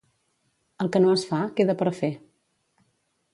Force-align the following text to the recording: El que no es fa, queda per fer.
El 0.85 0.89
que 0.95 1.01
no 1.03 1.11
es 1.17 1.25
fa, 1.33 1.41
queda 1.59 1.75
per 1.83 1.93
fer. 1.99 2.11